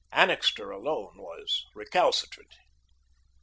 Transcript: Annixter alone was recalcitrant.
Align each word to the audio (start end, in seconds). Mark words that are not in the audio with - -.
Annixter 0.11 0.71
alone 0.71 1.17
was 1.19 1.63
recalcitrant. 1.75 2.55